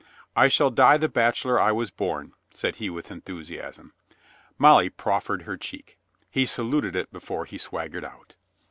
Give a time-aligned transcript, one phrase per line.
[0.35, 3.93] "I shall die the bachelor I was born," said he with enthusiasm.
[4.57, 5.99] Molly proffered her cheek.
[6.31, 8.33] He saluted it before he swaggered out.